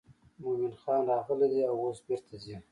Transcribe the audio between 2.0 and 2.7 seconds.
بیرته ځي.